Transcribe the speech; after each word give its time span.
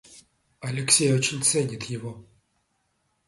Алексей 0.61 1.13
очень 1.13 1.43
ценит 1.43 1.83
его. 1.83 2.25